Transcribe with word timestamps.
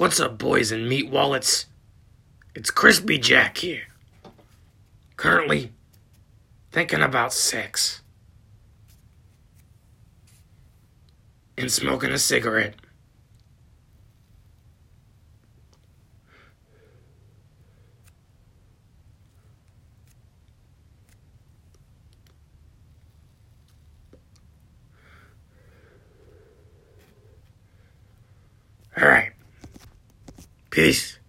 What's 0.00 0.18
up, 0.18 0.38
boys 0.38 0.72
and 0.72 0.88
meat 0.88 1.10
wallets? 1.10 1.66
It's 2.54 2.70
Crispy 2.70 3.18
Jack 3.18 3.58
here. 3.58 3.82
Currently 5.18 5.74
thinking 6.72 7.02
about 7.02 7.34
sex 7.34 8.00
and 11.58 11.70
smoking 11.70 12.12
a 12.12 12.18
cigarette. 12.18 12.76
All 28.96 29.06
right. 29.06 29.29
Peace. 30.70 31.19